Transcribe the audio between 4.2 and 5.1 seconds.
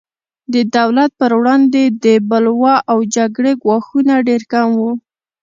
ډېر کم وو.